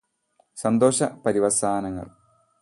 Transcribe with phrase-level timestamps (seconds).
[0.57, 2.11] സന്തോഷ പര്യവസാനങ്ങള്